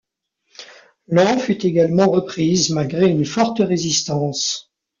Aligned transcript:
Laon 1.09 1.37
fut 1.37 1.63
également 1.63 2.07
reprise 2.09 2.71
malgré 2.71 3.07
une 3.07 3.23
forte 3.23 3.59
résistance. 3.59 4.73